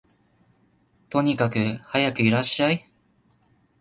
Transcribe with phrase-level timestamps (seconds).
[1.11, 2.89] とにかくはやくいらっしゃい